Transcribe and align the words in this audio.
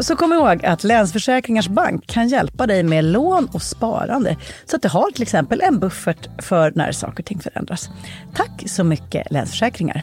Så 0.00 0.16
kom 0.16 0.32
ihåg 0.32 0.64
att 0.64 0.84
Länsförsäkringars 0.84 1.68
Bank 1.68 2.06
kan 2.06 2.28
hjälpa 2.28 2.66
dig 2.66 2.82
med 2.82 3.04
lån 3.04 3.48
och 3.52 3.62
sparande. 3.62 4.36
Så 4.66 4.76
att 4.76 4.82
du 4.82 4.88
har 4.88 5.10
till 5.10 5.22
exempel 5.22 5.60
en 5.60 5.78
buffert 5.78 6.28
för 6.42 6.72
när 6.74 6.92
saker 6.92 7.22
och 7.22 7.26
ting 7.26 7.40
förändras. 7.40 7.90
Tack 8.34 8.62
så 8.66 8.84
mycket 8.84 9.30
Länsförsäkringar. 9.30 10.02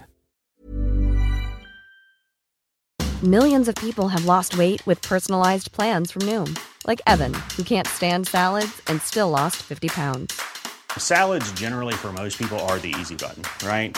Millions 3.24 3.68
of 3.68 3.76
people 3.76 4.08
have 4.10 4.26
lost 4.26 4.54
weight 4.58 4.88
with 4.88 5.10
personalized 5.10 5.72
plans 5.72 6.12
from 6.12 6.26
Noom, 6.26 6.56
like 6.88 7.02
Evan, 7.08 7.34
who 7.58 7.64
can't 7.64 7.88
stand 7.88 8.28
salads 8.28 8.82
and 8.88 9.02
still 9.02 9.30
lost 9.30 9.56
50 9.56 9.90
pounds. 9.90 10.34
Salads, 10.98 11.52
generally, 11.54 11.94
for 11.94 12.12
most 12.12 12.38
people, 12.38 12.60
are 12.60 12.80
the 12.80 12.94
easy 13.00 13.16
button, 13.16 13.44
right? 13.68 13.98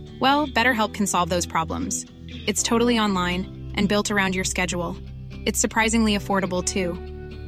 Well, 0.21 0.45
BetterHelp 0.45 0.93
can 0.93 1.07
solve 1.07 1.29
those 1.29 1.47
problems. 1.47 2.05
It's 2.45 2.61
totally 2.61 2.99
online 2.99 3.71
and 3.73 3.89
built 3.89 4.11
around 4.11 4.35
your 4.35 4.43
schedule. 4.43 4.95
It's 5.47 5.59
surprisingly 5.59 6.15
affordable 6.15 6.63
too. 6.63 6.93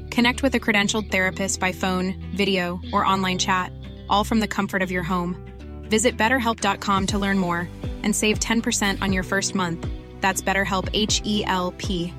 Connect 0.09 0.41
with 0.41 0.55
a 0.55 0.59
credentialed 0.59 1.11
therapist 1.11 1.59
by 1.59 1.71
phone, 1.71 2.15
video, 2.35 2.81
or 2.91 3.05
online 3.05 3.37
chat, 3.37 3.71
all 4.09 4.23
from 4.23 4.39
the 4.39 4.47
comfort 4.47 4.81
of 4.81 4.89
your 4.89 5.03
home. 5.03 5.37
Visit 5.83 6.17
betterhelp.com 6.17 7.05
to 7.07 7.19
learn 7.19 7.37
more 7.37 7.69
and 8.01 8.15
save 8.15 8.39
10% 8.39 9.03
on 9.03 9.13
your 9.13 9.23
first 9.23 9.53
month. 9.53 9.87
That's 10.19 10.41
BetterHelp 10.41 10.89
H 10.93 11.21
E 11.25 11.45
L 11.45 11.75
P. 11.77 12.11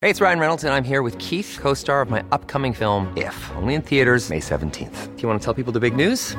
Hey, 0.00 0.08
it's 0.08 0.22
Ryan 0.22 0.38
Reynolds, 0.38 0.64
and 0.64 0.72
I'm 0.72 0.82
here 0.82 1.02
with 1.02 1.18
Keith, 1.18 1.58
co 1.60 1.74
star 1.74 2.00
of 2.00 2.08
my 2.08 2.24
upcoming 2.32 2.72
film, 2.72 3.12
If, 3.18 3.36
only 3.56 3.74
in 3.74 3.82
theaters, 3.82 4.30
May 4.30 4.40
17th. 4.40 5.14
Do 5.14 5.22
you 5.22 5.28
want 5.28 5.42
to 5.42 5.44
tell 5.44 5.52
people 5.52 5.74
the 5.74 5.80
big 5.80 5.94
news? 5.94 6.38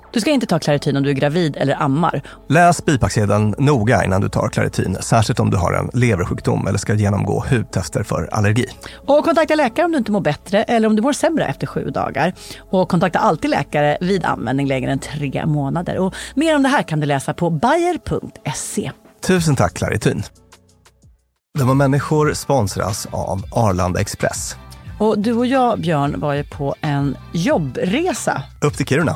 Du 0.13 0.21
ska 0.21 0.31
inte 0.31 0.45
ta 0.45 0.59
Clarityn 0.59 0.97
om 0.97 1.03
du 1.03 1.09
är 1.09 1.13
gravid 1.13 1.57
eller 1.57 1.81
ammar. 1.81 2.21
Läs 2.49 2.85
bipacksedeln 2.85 3.55
noga 3.57 4.03
innan 4.05 4.21
du 4.21 4.29
tar 4.29 4.49
Claritin, 4.49 4.97
särskilt 5.01 5.39
om 5.39 5.49
du 5.49 5.57
har 5.57 5.73
en 5.73 5.89
leversjukdom 5.93 6.67
eller 6.67 6.77
ska 6.77 6.93
genomgå 6.93 7.45
hudtester 7.49 8.03
för 8.03 8.29
allergi. 8.31 8.65
Och 9.07 9.25
kontakta 9.25 9.55
läkare 9.55 9.85
om 9.85 9.91
du 9.91 9.97
inte 9.97 10.11
mår 10.11 10.21
bättre 10.21 10.63
eller 10.63 10.87
om 10.87 10.95
du 10.95 11.01
mår 11.01 11.13
sämre 11.13 11.45
efter 11.45 11.67
sju 11.67 11.89
dagar. 11.89 12.33
Och 12.71 12.89
kontakta 12.89 13.19
alltid 13.19 13.49
läkare 13.49 13.97
vid 14.01 14.25
användning 14.25 14.67
längre 14.67 14.91
än 14.91 14.99
tre 14.99 15.45
månader. 15.45 15.97
Och 15.97 16.15
mer 16.35 16.55
om 16.55 16.63
det 16.63 16.69
här 16.69 16.83
kan 16.83 16.99
du 16.99 17.05
läsa 17.05 17.33
på 17.33 17.49
bayer.se. 17.49 18.91
Tusen 19.27 19.55
tack 19.55 19.73
Claritin. 19.73 20.23
Var 21.59 21.73
människor 21.73 22.33
sponsras 22.33 23.07
av 23.11 23.43
Arlanda 23.51 23.99
Express. 23.99 24.55
Och 24.99 25.19
du 25.19 25.33
och 25.33 25.45
jag, 25.45 25.79
Björn, 25.79 26.19
var 26.19 26.33
ju 26.33 26.43
på 26.43 26.75
en 26.81 27.17
jobbresa. 27.33 28.43
Upp 28.61 28.77
till 28.77 28.85
Kiruna. 28.85 29.15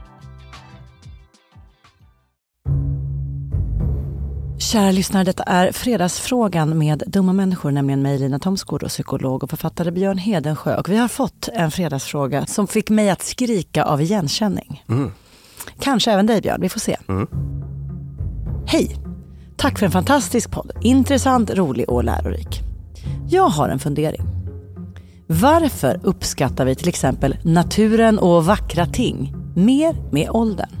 Kära 4.71 4.91
lyssnare, 4.91 5.23
detta 5.23 5.43
är 5.43 5.71
Fredagsfrågan 5.71 6.77
med 6.77 7.03
dumma 7.07 7.33
människor, 7.33 7.71
nämligen 7.71 8.01
mig 8.01 8.19
Lina 8.19 8.39
Thomsgård 8.39 8.83
och 8.83 8.89
psykolog 8.89 9.43
och 9.43 9.49
författare 9.49 9.91
Björn 9.91 10.17
Hedensjö. 10.17 10.77
Och 10.77 10.89
vi 10.89 10.97
har 10.97 11.07
fått 11.07 11.49
en 11.53 11.71
fredagsfråga 11.71 12.45
som 12.45 12.67
fick 12.67 12.89
mig 12.89 13.09
att 13.09 13.21
skrika 13.21 13.83
av 13.83 14.01
igenkänning. 14.01 14.83
Kanske 15.79 16.11
även 16.11 16.25
dig 16.25 16.41
Björn, 16.41 16.61
vi 16.61 16.69
får 16.69 16.79
se. 16.79 16.97
Hej! 18.65 18.95
Tack 19.57 19.79
för 19.79 19.85
en 19.85 19.91
fantastisk 19.91 20.51
podd. 20.51 20.71
Intressant, 20.81 21.49
rolig 21.49 21.89
och 21.89 22.03
lärorik. 22.03 22.59
Jag 23.29 23.47
har 23.47 23.69
en 23.69 23.79
fundering. 23.79 24.21
Varför 25.27 25.99
uppskattar 26.03 26.65
vi 26.65 26.75
till 26.75 26.89
exempel 26.89 27.37
naturen 27.43 28.19
och 28.19 28.45
vackra 28.45 28.85
ting 28.85 29.33
mer 29.55 30.11
med 30.11 30.29
åldern? 30.29 30.80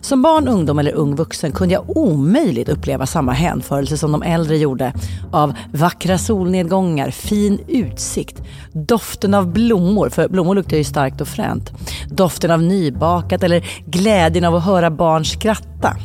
Som 0.00 0.22
barn, 0.22 0.48
ungdom 0.48 0.78
eller 0.78 0.92
ung 0.92 1.14
vuxen 1.14 1.52
kunde 1.52 1.74
jag 1.74 1.96
omöjligt 1.96 2.68
uppleva 2.68 3.06
samma 3.06 3.32
hänförelse 3.32 3.96
som 3.96 4.12
de 4.12 4.22
äldre 4.22 4.56
gjorde 4.56 4.92
av 5.32 5.54
vackra 5.72 6.18
solnedgångar, 6.18 7.10
fin 7.10 7.60
utsikt, 7.68 8.42
doften 8.72 9.34
av 9.34 9.52
blommor, 9.52 10.08
för 10.08 10.28
blommor 10.28 10.54
luktar 10.54 10.76
ju 10.76 10.84
starkt 10.84 11.20
och 11.20 11.28
fränt, 11.28 11.72
doften 12.10 12.50
av 12.50 12.62
nybakat 12.62 13.42
eller 13.42 13.66
glädjen 13.86 14.44
av 14.44 14.54
att 14.54 14.64
höra 14.64 14.90
barn 14.90 15.24
skratta. 15.24 15.96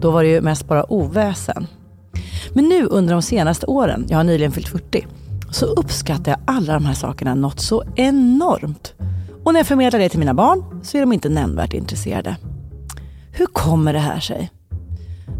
Då 0.00 0.10
var 0.10 0.22
det 0.22 0.28
ju 0.28 0.40
mest 0.40 0.68
bara 0.68 0.92
oväsen. 0.92 1.66
Men 2.52 2.64
nu 2.64 2.86
under 2.86 3.12
de 3.12 3.22
senaste 3.22 3.66
åren, 3.66 4.06
jag 4.08 4.16
har 4.16 4.24
nyligen 4.24 4.52
fyllt 4.52 4.68
40, 4.68 5.06
så 5.50 5.66
uppskattar 5.66 6.32
jag 6.32 6.40
alla 6.44 6.72
de 6.72 6.86
här 6.86 6.94
sakerna 6.94 7.34
något 7.34 7.60
så 7.60 7.84
enormt. 7.96 8.94
Och 9.44 9.52
när 9.52 9.60
jag 9.60 9.66
förmedlar 9.66 10.00
det 10.00 10.08
till 10.08 10.18
mina 10.18 10.34
barn 10.34 10.80
så 10.82 10.96
är 10.96 11.00
de 11.00 11.12
inte 11.12 11.28
nämnvärt 11.28 11.72
intresserade. 11.72 12.36
Hur 13.38 13.46
kommer 13.46 13.92
det 13.92 13.98
här 13.98 14.20
sig? 14.20 14.50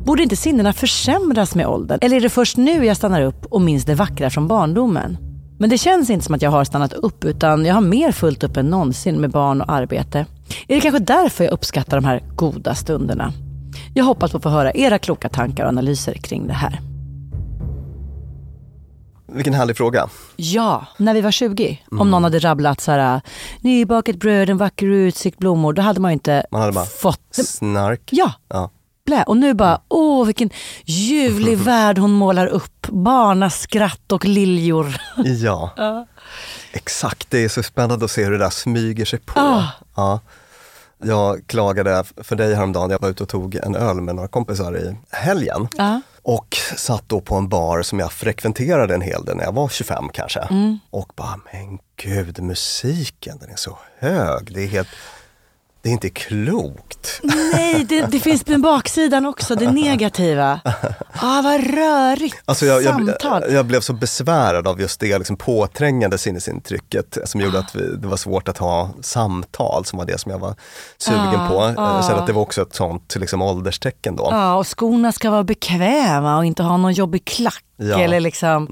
Borde 0.04 0.22
inte 0.22 0.36
sinnena 0.36 0.72
försämras 0.72 1.54
med 1.54 1.66
åldern? 1.66 1.98
Eller 2.02 2.16
är 2.16 2.20
det 2.20 2.28
först 2.28 2.56
nu 2.56 2.86
jag 2.86 2.96
stannar 2.96 3.22
upp 3.22 3.46
och 3.46 3.60
minns 3.60 3.84
det 3.84 3.94
vackra 3.94 4.30
från 4.30 4.48
barndomen? 4.48 5.18
Men 5.58 5.70
det 5.70 5.78
känns 5.78 6.10
inte 6.10 6.24
som 6.24 6.34
att 6.34 6.42
jag 6.42 6.50
har 6.50 6.64
stannat 6.64 6.92
upp 6.92 7.24
utan 7.24 7.64
jag 7.64 7.74
har 7.74 7.80
mer 7.80 8.12
fullt 8.12 8.44
upp 8.44 8.56
än 8.56 8.66
någonsin 8.66 9.20
med 9.20 9.30
barn 9.30 9.60
och 9.60 9.72
arbete. 9.72 10.26
Är 10.68 10.74
det 10.74 10.80
kanske 10.80 10.98
därför 10.98 11.44
jag 11.44 11.52
uppskattar 11.52 11.96
de 11.96 12.04
här 12.04 12.22
goda 12.36 12.74
stunderna? 12.74 13.32
Jag 13.94 14.04
hoppas 14.04 14.30
på 14.30 14.36
att 14.36 14.42
få 14.42 14.48
höra 14.48 14.72
era 14.72 14.98
kloka 14.98 15.28
tankar 15.28 15.64
och 15.64 15.68
analyser 15.68 16.14
kring 16.14 16.46
det 16.46 16.52
här. 16.54 16.80
Vilken 19.32 19.54
härlig 19.54 19.76
fråga. 19.76 20.08
Ja, 20.36 20.86
när 20.96 21.14
vi 21.14 21.20
var 21.20 21.30
20. 21.30 21.82
Om 21.90 22.10
någon 22.10 22.24
hade 22.24 22.38
rabblat 22.38 22.80
så 22.80 22.92
här, 22.92 23.20
nybakat 23.60 24.16
bröd, 24.16 24.50
en 24.50 24.58
vacker 24.58 24.86
utsikt, 24.86 25.38
blommor. 25.38 25.72
Då 25.72 25.82
hade 25.82 26.00
man 26.00 26.10
ju 26.10 26.12
inte 26.12 26.46
Man 26.50 26.60
hade 26.60 26.72
bara 26.72 26.84
fått... 26.84 27.34
snark. 27.44 28.00
Ja, 28.10 28.32
Ja. 28.48 28.70
blä. 29.06 29.22
Och 29.22 29.36
nu 29.36 29.54
bara, 29.54 29.80
åh 29.88 30.26
vilken 30.26 30.50
ljuvlig 30.84 31.58
värld 31.64 31.98
hon 31.98 32.10
målar 32.12 32.46
upp. 32.46 32.86
Barnaskratt 32.88 34.12
och 34.12 34.24
liljor. 34.24 34.96
Ja. 35.24 35.70
Exakt, 36.72 37.30
det 37.30 37.44
är 37.44 37.48
så 37.48 37.62
spännande 37.62 38.04
att 38.04 38.10
se 38.10 38.24
hur 38.24 38.30
det 38.30 38.38
där 38.38 38.50
smyger 38.50 39.04
sig 39.04 39.18
på. 39.18 39.40
Ah. 39.40 39.64
Ja. 39.96 40.20
Jag 41.02 41.46
klagade 41.46 42.04
för 42.16 42.36
dig 42.36 42.54
häromdagen, 42.54 42.90
jag 42.90 43.00
var 43.00 43.08
ute 43.08 43.22
och 43.22 43.28
tog 43.28 43.54
en 43.54 43.74
öl 43.76 44.00
med 44.00 44.14
några 44.14 44.28
kompisar 44.28 44.76
i 44.76 44.96
helgen. 45.10 45.68
Ja. 45.76 46.00
Och 46.28 46.56
satt 46.76 47.08
då 47.08 47.20
på 47.20 47.34
en 47.34 47.48
bar 47.48 47.82
som 47.82 47.98
jag 47.98 48.12
frekventerade 48.12 48.94
en 48.94 49.00
hel 49.00 49.24
del 49.24 49.36
när 49.36 49.44
jag 49.44 49.52
var 49.52 49.68
25 49.68 50.08
kanske. 50.12 50.40
Mm. 50.40 50.78
Och 50.90 51.12
bara, 51.16 51.40
men 51.52 51.78
gud, 51.96 52.42
musiken 52.42 53.38
den 53.38 53.50
är 53.50 53.56
så 53.56 53.78
hög. 53.98 54.54
Det 54.54 54.62
är 54.62 54.66
helt, 54.66 54.88
det 55.82 55.88
är 55.88 55.92
inte 55.92 56.10
klokt. 56.10 57.20
Nej, 57.22 57.84
det, 57.88 58.06
det 58.06 58.20
finns 58.20 58.44
den 58.44 58.62
baksidan 58.62 59.26
också, 59.26 59.54
det 59.54 59.70
negativa. 59.72 60.60
Ah, 61.20 61.42
vad 61.42 61.60
rörigt 61.74 62.36
Alltså 62.44 62.66
jag, 62.66 62.84
samtal. 62.84 63.42
jag, 63.42 63.52
jag 63.52 63.66
blev 63.66 63.80
så 63.80 63.92
besvärad 63.92 64.68
av 64.68 64.80
just 64.80 65.00
det 65.00 65.18
liksom 65.18 65.36
påträngande 65.36 66.18
sinnesintrycket 66.18 67.18
som 67.24 67.40
gjorde 67.40 67.58
att 67.58 67.76
vi, 67.76 67.96
det 67.96 68.06
var 68.08 68.16
svårt 68.16 68.48
att 68.48 68.58
ha 68.58 68.90
samtal 69.02 69.84
som 69.84 69.98
var 69.98 70.06
det 70.06 70.18
som 70.20 70.32
jag 70.32 70.38
var 70.38 70.54
sugen 70.98 71.20
Ah, 71.40 71.48
på. 71.48 71.60
ah. 71.60 71.94
Jag 71.96 72.04
kände 72.04 72.20
att 72.20 72.26
det 72.26 72.32
var 72.32 72.42
också 72.42 72.62
ett 72.62 72.74
sånt 72.74 73.16
liksom, 73.16 73.42
ålderstecken 73.42 74.16
då. 74.16 74.28
Ja, 74.30 74.54
och 74.56 74.78
skorna 74.78 75.12
ska 75.12 75.30
vara 75.30 75.44
bekväma 75.44 76.36
och 76.38 76.44
inte 76.44 76.62
ha 76.62 76.76
någon 76.76 76.92
jobbig 76.92 77.24
klack. 77.24 77.64
Ja. 77.76 78.00
Eller 78.00 78.20
liksom. 78.20 78.66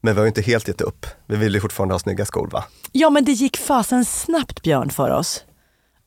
Men 0.00 0.14
vi 0.14 0.18
har 0.20 0.24
ju 0.24 0.28
inte 0.28 0.42
helt 0.42 0.68
gett 0.68 0.80
upp. 0.80 1.06
Vi 1.26 1.36
vill 1.36 1.54
ju 1.54 1.60
fortfarande 1.60 1.94
ha 1.94 1.98
snygga 1.98 2.24
skor 2.26 2.48
va? 2.52 2.64
Ja, 2.92 3.10
men 3.10 3.24
det 3.24 3.32
gick 3.32 3.56
fasen 3.56 4.04
snabbt 4.04 4.62
Björn 4.62 4.90
för 4.90 5.10
oss. 5.10 5.44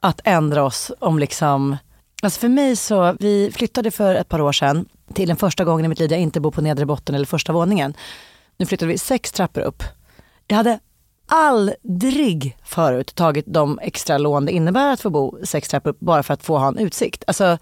Att 0.07 0.21
ändra 0.23 0.63
oss 0.63 0.91
om 0.99 1.19
liksom... 1.19 1.77
Alltså 2.21 2.39
för 2.39 2.47
mig 2.49 2.75
så, 2.75 3.15
vi 3.19 3.51
flyttade 3.53 3.91
för 3.91 4.15
ett 4.15 4.29
par 4.29 4.41
år 4.41 4.51
sedan 4.51 4.85
till 5.13 5.27
den 5.27 5.37
första 5.37 5.65
gången 5.65 5.85
i 5.85 5.87
mitt 5.87 5.99
liv 5.99 6.11
jag 6.11 6.19
inte 6.21 6.39
bor 6.39 6.51
på 6.51 6.61
nedre 6.61 6.85
botten 6.85 7.15
eller 7.15 7.25
första 7.25 7.53
våningen. 7.53 7.93
Nu 8.57 8.65
flyttade 8.65 8.91
vi 8.91 8.97
sex 8.97 9.31
trappor 9.31 9.61
upp. 9.61 9.83
Jag 10.47 10.57
hade 10.57 10.79
aldrig 11.27 12.57
förut 12.63 13.15
tagit 13.15 13.45
de 13.47 13.79
extra 13.81 14.17
lån 14.17 14.45
det 14.45 14.51
innebär 14.51 14.93
att 14.93 15.01
få 15.01 15.09
bo 15.09 15.37
sex 15.43 15.69
trappor 15.69 15.89
upp 15.89 15.99
bara 15.99 16.23
för 16.23 16.33
att 16.33 16.43
få 16.43 16.57
ha 16.57 16.67
en 16.67 16.77
utsikt. 16.77 17.23
Alltså, 17.27 17.57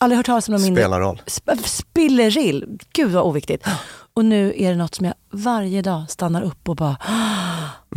aldrig 0.00 0.16
hört 0.16 0.26
talas 0.26 0.48
om 0.48 0.52
någon 0.52 0.62
mindre... 0.62 0.82
Spelar 0.84 1.00
roll. 1.00 1.22
Sp- 1.26 1.62
Spillerill, 1.64 2.78
gud 2.92 3.10
vad 3.12 3.22
oviktigt. 3.24 3.66
Och 4.14 4.24
nu 4.24 4.52
är 4.56 4.70
det 4.70 4.76
något 4.76 4.94
som 4.94 5.06
jag 5.06 5.14
varje 5.30 5.82
dag 5.82 6.04
stannar 6.08 6.42
upp 6.42 6.68
och 6.68 6.76
bara, 6.76 6.96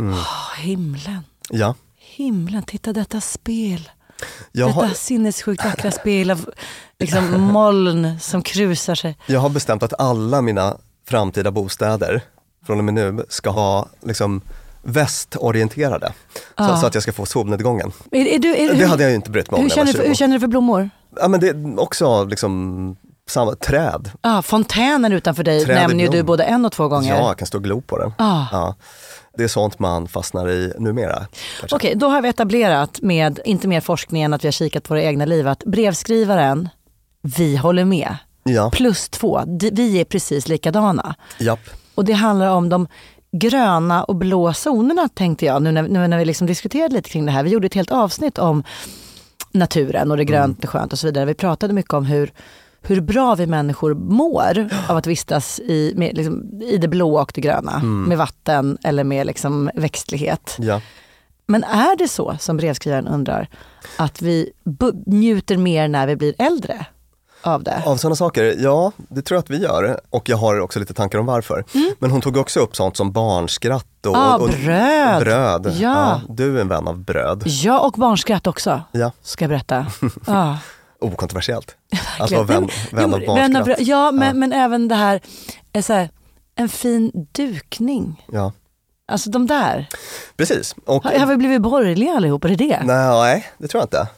Mm. 0.00 0.12
"Åh, 0.14 0.54
himlen, 0.58 1.24
Ja. 1.50 1.74
Himlen, 2.14 2.62
titta 2.62 2.92
detta 2.92 3.20
spel. 3.20 3.90
Jag 4.52 4.68
detta 4.68 4.80
har, 4.86 4.88
sinnessjukt 4.94 5.64
vackra 5.64 5.90
spel 6.00 6.30
av 6.30 6.50
liksom, 6.98 7.40
moln 7.40 8.20
som 8.20 8.42
krusar 8.42 8.94
sig. 8.94 9.16
jag 9.26 9.40
har 9.40 9.48
bestämt 9.48 9.82
att 9.82 10.00
alla 10.00 10.42
mina 10.42 10.76
framtida 11.08 11.50
bostäder 11.50 12.22
från 12.66 12.78
och 12.78 12.84
med 12.84 12.94
nu 12.94 13.24
ska 13.28 13.50
ha 13.50 13.88
liksom 14.02 14.40
västorienterade. 14.82 16.12
Så, 16.34 16.40
Ja. 16.56 16.76
så 16.76 16.86
att 16.86 16.94
jag 16.94 17.02
ska 17.02 17.12
få 17.12 17.26
solnedgången. 17.26 17.92
Är, 18.10 18.26
är 18.26 18.38
du, 18.38 18.56
är, 18.56 18.68
Det 18.68 18.74
hur, 18.74 18.86
hade 18.86 19.02
jag 19.02 19.10
ju 19.10 19.16
inte 19.16 19.30
brytt 19.30 19.50
mig 19.50 19.58
om 19.58 19.62
hur, 19.62 19.70
känner, 19.70 19.86
du 19.86 19.92
för- 19.92 19.98
20. 20.02 20.08
hur 20.08 20.14
känner 20.14 20.34
du 20.36 20.40
för 20.40 20.46
blommor? 20.46 20.90
Ja 21.20 21.28
men 21.28 21.40
det 21.40 21.48
är 21.48 21.80
också 21.80 22.24
liksom 22.24 22.96
samma 23.32 23.54
träd. 23.54 24.10
Ah, 24.20 24.42
fontänen 24.42 25.12
utanför 25.12 25.44
dig 25.44 25.64
Träd 25.64 25.76
i 25.76 25.80
nämner 25.80 26.04
ju 26.04 26.10
blom. 26.10 26.16
du 26.16 26.22
både 26.22 26.44
en 26.44 26.64
och 26.64 26.72
två 26.72 26.88
gånger. 26.88 27.14
Ja, 27.16 27.26
jag 27.26 27.38
kan 27.38 27.46
stå 27.46 27.58
och 27.58 27.64
glo 27.64 27.80
på 27.80 27.98
den. 27.98 28.12
Ah. 28.18 28.44
Ja. 28.52 28.74
Det 29.36 29.44
är 29.44 29.48
sånt 29.48 29.78
man 29.78 30.08
fastnar 30.08 30.48
i 30.50 30.72
numera. 30.78 31.26
kanske. 31.60 31.76
Okej, 31.76 31.92
då 31.96 32.08
har 32.08 32.22
vi 32.22 32.28
etablerat 32.28 32.98
med, 33.02 33.40
inte 33.44 33.68
mer 33.68 33.80
forskning 33.80 34.22
än 34.22 34.34
att 34.34 34.44
vi 34.44 34.46
har 34.48 34.52
kikat 34.52 34.84
på 34.84 34.94
våra 34.94 35.02
egna 35.02 35.24
liv, 35.24 35.48
att 35.48 35.64
brevskrivaren, 35.64 36.68
vi 37.22 37.56
håller 37.56 37.84
med. 37.84 38.16
Ja, 38.44 38.70
Plus 38.70 39.08
två, 39.08 39.42
d- 39.46 39.70
vi 39.72 40.00
är 40.00 40.04
precis 40.04 40.48
likadana. 40.48 41.14
japp. 41.38 41.60
Och 41.94 42.04
det 42.04 42.12
handlar 42.12 42.48
om 42.50 42.68
de 42.68 42.86
gröna 43.36 44.04
och 44.04 44.16
blå 44.16 44.52
zonerna 44.54 45.08
tänkte 45.14 45.46
jag, 45.46 45.62
nu 45.62 45.72
när, 45.72 45.82
nu 45.82 46.08
när 46.08 46.18
vi 46.18 46.24
liksom 46.24 46.46
diskuterade 46.46 46.94
lite 46.94 47.10
kring 47.10 47.26
det 47.26 47.32
här. 47.32 47.42
Vi 47.42 47.50
gjorde 47.50 47.66
ett 47.66 47.74
helt 47.74 47.90
avsnitt 47.92 48.38
om 48.38 48.64
naturen 49.52 50.10
och 50.10 50.16
det 50.16 50.24
grönt 50.24 50.64
och 50.64 50.70
skönt 50.70 50.92
och 50.92 50.98
så 50.98 51.06
vidare. 51.06 51.24
Vi 51.24 51.34
pratade 51.34 51.72
mycket 51.74 51.92
om 51.92 52.06
hur, 52.06 52.32
hur 52.82 53.00
bra 53.00 53.34
vi 53.34 53.46
människor 53.46 53.94
mår 53.94 54.68
av 54.88 54.96
att 54.96 55.06
vistas 55.06 55.60
i, 55.60 55.92
med, 55.96 56.16
liksom, 56.16 56.60
i 56.62 56.76
det 56.78 56.88
blå 56.88 57.20
och 57.20 57.32
det 57.34 57.40
gröna. 57.40 57.78
Med 57.82 58.18
vatten 58.18 58.78
eller 58.84 59.04
med 59.04 59.26
liksom, 59.26 59.70
växtlighet. 59.74 60.56
Ja. 60.58 60.80
Men 61.46 61.64
är 61.64 61.96
det 61.96 62.08
så, 62.08 62.36
som 62.40 62.56
brevskrivaren 62.56 63.08
undrar, 63.08 63.48
att 63.96 64.22
vi 64.22 64.50
njuter 65.06 65.56
mer 65.56 65.88
när 65.88 66.06
vi 66.06 66.16
blir 66.16 66.34
äldre 66.38 66.86
av 67.42 67.62
det? 67.62 67.82
Av 67.86 67.96
sådana 67.96 68.16
saker, 68.16 68.54
ja 68.58 68.92
det 69.08 69.22
tror 69.22 69.36
jag 69.36 69.42
att 69.42 69.50
vi 69.50 69.56
gör. 69.62 70.00
Och 70.10 70.28
jag 70.28 70.36
har 70.36 70.60
också 70.60 70.78
lite 70.80 70.94
tankar 70.94 71.18
om 71.18 71.26
varför. 71.26 71.64
Men 71.98 72.10
hon 72.10 72.20
tog 72.20 72.36
också 72.36 72.60
upp 72.60 72.76
sånt 72.76 72.96
som 72.96 73.12
barnskratt 73.12 74.06
och, 74.06 74.16
Mm. 74.16 74.20
Ah, 74.28 74.36
och, 74.36 74.42
och 74.42 74.48
bröd. 74.48 75.20
bröd. 75.22 75.76
Ja. 75.80 76.20
du 76.28 76.56
är 76.56 76.60
en 76.60 76.68
vän 76.68 76.88
av 76.88 76.98
bröd. 76.98 77.42
Ja, 77.46 77.80
och 77.80 77.92
barnskratt 77.92 78.46
också, 78.46 78.82
Ja, 78.92 79.12
ska 79.22 79.44
jag 79.44 79.48
berätta. 79.50 79.86
Ja. 80.26 80.58
okontroversiellt. 81.02 81.76
Att 82.18 82.20
Verkligen. 82.20 82.46
vara 82.46 82.60
vän, 82.60 82.68
vän 82.92 83.14
av 83.14 83.20
barnskratt. 83.26 83.56
av 83.60 83.64
bröd. 83.64 83.76
Ja, 83.80 84.12
men, 84.12 84.38
men 84.38 84.52
även 84.52 84.88
det 84.88 84.94
här, 84.94 85.20
är 85.72 85.82
så 85.82 85.92
här, 85.92 86.10
en 86.54 86.68
fin 86.68 87.10
dukning. 87.32 88.26
Ja, 88.32 88.52
Alltså 89.12 89.30
de 89.30 89.46
där. 89.46 89.88
precis. 90.36 90.74
Och, 90.86 91.04
Har, 91.04 91.18
har 91.18 91.26
vi 91.26 91.36
blivit 91.36 91.62
borgerliga 91.62 92.12
allihop? 92.16 92.44
Är 92.44 92.48
det 92.48 92.54
det? 92.56 92.80
nej, 92.84 93.46
det 93.58 93.68
tror 93.68 93.80
jag 93.80 93.86
inte. 93.86 94.08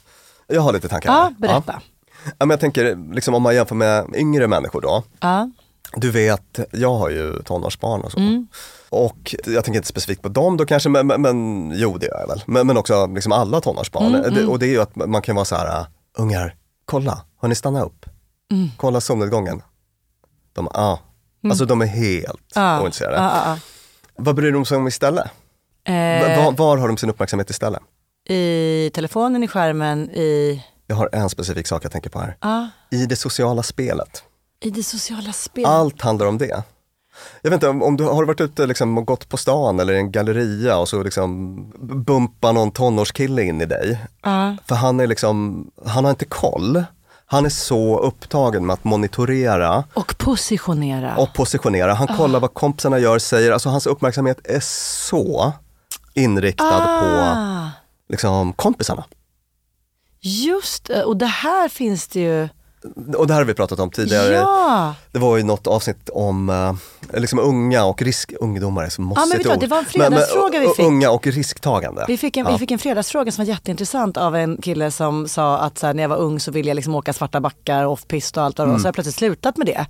Jag 0.46 0.60
har 0.60 0.72
lite 0.72 0.88
tankar. 0.88 1.12
Ja, 1.12 1.32
berätta. 1.38 1.80
Ja. 2.24 2.32
men 2.38 2.50
jag 2.50 2.60
tänker, 2.60 3.12
liksom, 3.14 3.34
om 3.34 3.42
man 3.42 3.54
jämför 3.54 3.74
med 3.74 4.06
yngre 4.16 4.46
människor 4.46 4.80
då. 4.80 5.02
Ja. 5.20 5.50
Du 5.96 6.10
vet, 6.10 6.58
jag 6.72 6.94
har 6.94 7.10
ju 7.10 7.42
tonårsbarn 7.42 8.00
och 8.00 8.12
så. 8.12 8.18
Mm. 8.18 8.48
Och 8.90 9.34
jag 9.46 9.64
tänker 9.64 9.76
inte 9.78 9.88
specifikt 9.88 10.22
på 10.22 10.28
dem 10.28 10.56
då 10.56 10.66
kanske, 10.66 10.88
men, 10.88 11.06
men, 11.06 11.22
men 11.22 11.70
jo 11.76 11.98
det 11.98 12.06
gör 12.06 12.20
jag 12.20 12.28
väl. 12.28 12.42
Men, 12.46 12.66
men 12.66 12.76
också 12.76 13.06
liksom 13.06 13.32
alla 13.32 13.60
tonårsbarn. 13.60 14.14
Mm, 14.14 14.34
Det, 14.34 14.46
och 14.46 14.58
det 14.58 14.66
är 14.66 14.70
ju 14.70 14.80
att 14.82 14.96
man 14.96 15.22
kan 15.22 15.34
vara 15.36 15.44
så 15.44 15.56
här, 15.56 15.66
"Ah, 15.80 15.86
ungar, 16.18 16.54
kolla, 16.84 17.24
har 17.36 17.48
ni 17.48 17.54
stannat 17.54 17.86
upp? 17.86 18.06
Mm. 18.52 18.68
Kolla 18.76 19.00
solnedgången. 19.00 19.62
De, 20.52 20.68
ah. 20.68 20.98
Alltså 21.48 21.64
de 21.64 21.82
är 21.82 21.86
helt 21.86 22.40
Ja. 22.54 22.80
ointresserade. 22.82 23.16
Ja, 23.16 23.42
ja, 23.44 23.58
Vad 24.16 24.34
bryr 24.34 24.52
de 24.52 24.64
sig 24.64 24.76
om 24.76 24.88
istället? 24.88 25.24
Eh, 25.84 25.94
Var, 25.94 26.52
var 26.52 26.76
har 26.76 26.88
de 26.88 26.96
sin 26.96 27.10
uppmärksamhet 27.10 27.50
istället? 27.50 27.80
I 28.28 28.90
telefonen, 28.94 29.42
i 29.42 29.48
skärmen, 29.48 30.10
i, 30.10 30.64
Jag 30.86 30.96
har 30.96 31.08
en 31.12 31.30
specifik 31.30 31.66
sak 31.66 31.84
jag 31.84 31.92
tänker 31.92 32.10
på 32.10 32.18
här. 32.20 32.36
ja, 32.40 32.68
I 32.90 33.06
det 33.06 33.16
sociala 33.16 33.62
spelet. 33.62 34.22
i 34.60 34.70
det 34.70 34.82
sociala 34.82 35.32
spelet. 35.32 35.68
Allt 35.70 36.02
handlar 36.02 36.26
om 36.26 36.38
det. 36.38 36.62
Jag 37.42 37.50
vet 37.50 37.56
inte, 37.56 37.68
om, 37.68 37.82
om 37.82 37.96
du 37.96 38.04
har 38.04 38.24
varit 38.24 38.40
ute 38.40 38.66
liksom 38.66 38.98
och 38.98 39.06
gått 39.06 39.28
på 39.28 39.36
stan 39.36 39.80
eller 39.80 39.92
i 39.92 39.96
en 39.98 40.12
galleria 40.12 40.78
och 40.78 40.88
så 40.88 41.02
liksom 41.02 41.56
bumpar 42.06 42.52
någon 42.52 42.70
tonårskille 42.70 43.42
in 43.42 43.60
i 43.60 43.66
dig. 43.66 43.98
Ja. 44.22 44.56
För 44.66 44.74
han 44.74 45.00
är 45.00 45.06
liksom, 45.06 45.66
han 45.86 46.04
har 46.04 46.10
inte 46.10 46.24
koll. 46.24 46.84
Han 47.26 47.44
är 47.46 47.50
så 47.50 47.98
upptagen 47.98 48.66
med 48.66 48.74
att 48.74 48.84
monitorera 48.84 49.84
Och 49.94 50.18
positionera. 50.18 51.16
och 51.16 51.32
positionera. 51.34 51.94
Han 51.94 52.06
kollar 52.06 52.40
vad 52.40 52.54
kompisarna 52.54 52.98
gör, 52.98 53.18
säger. 53.18 53.52
Alltså 53.52 53.68
hans 53.68 53.86
uppmärksamhet 53.86 54.38
är 54.44 54.60
så 55.08 55.52
inriktad 56.14 56.80
på 56.80 57.06
ah, 57.06 57.70
liksom, 58.08 58.52
kompisarna. 58.52 59.04
just 60.20 60.84
det. 60.84 61.04
Och 61.04 61.16
det 61.16 61.26
här 61.26 61.68
finns 61.68 62.08
det 62.08 62.20
ju. 62.20 62.48
Och 63.16 63.26
det 63.26 63.32
här 63.34 63.40
har 63.40 63.46
vi 63.46 63.54
pratat 63.54 63.78
om 63.80 63.90
tidigare. 63.90 64.34
Ja, 64.34 64.94
Det 65.12 65.18
var 65.18 65.36
ju 65.36 65.42
något 65.42 65.66
avsnitt 65.66 66.08
om 66.12 66.48
eh, 66.50 67.20
liksom 67.20 67.38
unga 67.38 67.84
och 67.84 68.02
risk, 68.02 68.32
ungdomar 68.40 68.84
är 68.84 68.88
så 68.88 69.00
mossigt 69.02 69.28
men 69.28 69.38
vet 69.38 69.60
du 69.60 69.66
det 69.66 69.66
var 69.66 69.78
en 69.78 69.84
fredagsfråga 69.84 70.60
vi 70.60 70.66
uh, 70.66 70.72
fick. 70.72 70.84
Unga 70.86 71.10
och 71.10 71.26
risktagande. 71.26 72.04
vi 72.08 72.16
fick, 72.18 72.36
en, 72.36 72.46
Ja. 72.46 72.52
vi 72.52 72.58
fick 72.58 72.70
en 72.70 72.78
fredagsfråga 72.78 73.32
som 73.32 73.44
var 73.44 73.48
jätteintressant 73.48 74.16
av 74.16 74.36
en 74.36 74.56
kille 74.56 74.90
som 74.90 75.28
sa 75.28 75.58
att 75.58 75.82
här, 75.82 75.94
när 75.94 76.02
jag 76.02 76.08
var 76.08 76.16
ung 76.16 76.40
så 76.40 76.50
ville 76.50 76.68
jag 76.70 76.74
liksom 76.76 76.94
åka 76.94 77.12
svarta 77.12 77.40
backar, 77.40 77.84
off-pist 77.86 78.36
och 78.36 78.42
allt 78.42 78.58
vad 78.58 78.68
det 78.68 78.72
var. 78.72 78.78
Så 78.78 78.82
har 78.84 78.88
jag 78.88 78.94
plötsligt 78.94 79.16
slutat 79.16 79.56
med 79.56 79.66
det. 79.66 79.72
Mm. 79.72 79.86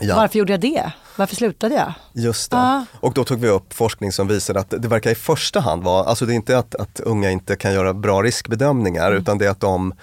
Ja. 0.00 0.16
Varför 0.16 0.38
gjorde 0.38 0.52
jag 0.52 0.60
det? 0.60 0.92
Varför 1.16 1.36
slutade 1.36 1.74
jag? 1.74 1.92
Just 2.24 2.50
det. 2.50 2.56
Ja. 2.56 2.84
Och 3.00 3.12
då 3.14 3.24
tog 3.24 3.40
vi 3.40 3.48
upp 3.48 3.72
forskning 3.74 4.12
som 4.12 4.28
visar 4.28 4.54
att 4.54 4.70
det 4.78 4.88
verkar 4.88 5.10
i 5.10 5.14
första 5.14 5.60
hand 5.60 5.82
vara, 5.82 6.04
alltså 6.04 6.26
det 6.26 6.32
är 6.32 6.34
inte 6.34 6.58
att, 6.58 6.74
att 6.74 7.00
unga 7.00 7.30
inte 7.30 7.56
kan 7.56 7.72
göra 7.72 7.94
bra 7.94 8.22
riskbedömningar 8.22 9.06
Mm. 9.06 9.22
utan 9.22 9.38
det 9.38 9.46
är 9.46 9.50
att 9.50 9.60
de 9.60 9.94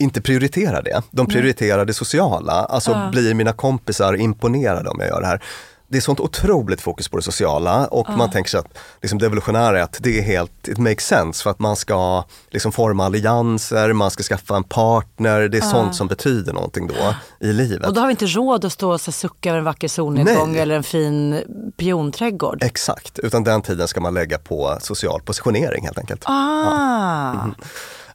inte 0.00 0.20
prioriterar 0.20 0.82
det. 0.82 1.02
De 1.10 1.26
prioriterar 1.26 1.84
det 1.84 1.94
sociala, 1.94 2.52
alltså 2.52 3.08
blir 3.12 3.34
mina 3.34 3.52
kompisar 3.52 4.14
imponerade 4.16 4.90
om 4.90 4.96
jag 5.00 5.08
gör 5.08 5.20
det 5.20 5.26
här. 5.26 5.42
det 5.88 5.96
är 5.96 6.00
sånt 6.00 6.20
otroligt 6.20 6.80
fokus 6.80 7.08
på 7.08 7.16
det 7.16 7.22
sociala 7.22 7.86
och 7.86 8.08
man 8.08 8.30
tänker 8.30 8.50
sig 8.50 8.60
att 8.60 8.78
liksom 9.02 9.18
det 9.18 9.26
evolutionära 9.26 9.78
är 9.78 9.82
att 9.82 9.96
det 10.00 10.18
är 10.18 10.22
helt, 10.22 10.68
it 10.68 10.78
makes 10.78 11.06
sense 11.06 11.42
för 11.42 11.50
att 11.50 11.58
man 11.58 11.76
ska 11.76 12.24
liksom 12.50 12.72
forma 12.72 13.04
allianser, 13.04 13.92
man 13.92 14.10
ska 14.10 14.22
skaffa 14.22 14.56
en 14.56 14.64
partner, 14.64 15.48
det 15.48 15.58
är 15.58 15.62
sånt 15.62 15.94
som 15.94 16.06
betyder 16.06 16.52
någonting 16.52 16.86
då 16.86 17.14
i 17.46 17.52
livet. 17.52 17.86
Och 17.86 17.94
då 17.94 18.00
har 18.00 18.06
vi 18.06 18.10
inte 18.10 18.26
råd 18.26 18.64
att 18.64 18.72
stå 18.72 18.92
och 18.92 19.00
sucka 19.00 19.48
över 19.48 19.58
en 19.58 19.64
vacker 19.64 19.88
solnedgång 19.88 20.52
Nej. 20.52 20.60
eller 20.60 20.74
en 20.74 20.82
fin 20.82 21.42
pionträdgård. 21.76 22.62
Exakt, 22.62 23.18
utan 23.18 23.44
den 23.44 23.62
tiden 23.62 23.88
ska 23.88 24.00
man 24.00 24.14
lägga 24.14 24.38
på 24.38 24.78
social 24.80 25.20
positionering 25.24 25.84
helt 25.84 25.98
enkelt. 25.98 26.22
Ah! 26.24 27.32
Mhm. 27.32 27.54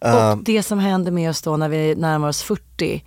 Och 0.02 0.38
det 0.44 0.64
som 0.64 0.80
händer 0.80 1.12
med 1.12 1.30
oss 1.30 1.42
då 1.42 1.58
när 1.58 1.70
vi 1.70 1.96
närmar 1.96 2.28
oss 2.28 2.42
40 2.42 3.04